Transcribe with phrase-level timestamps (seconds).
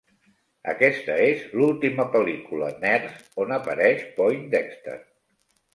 [0.71, 4.99] Aquesta és l"última pel·lícula "Nerds" on apareix Poindexter.